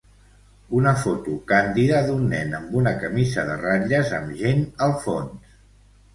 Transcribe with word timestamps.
Una 0.77 0.93
foto 1.01 1.33
càndida 1.51 1.99
d'un 2.07 2.23
nen 2.31 2.57
amb 2.61 2.73
una 2.81 2.95
camisa 3.05 3.45
de 3.51 3.59
ratlles 3.61 4.17
amb 4.21 4.35
gent 4.43 4.67
al 4.89 4.99
fons 5.07 5.55